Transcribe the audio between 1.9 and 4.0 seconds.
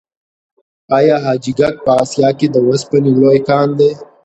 اسیا کې د وسپنې لوی کان دی؟